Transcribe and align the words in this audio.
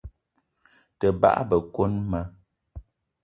Te 0.99 1.07
bagbe 1.21 1.57
koni 1.73 2.01
ma. 2.11 2.21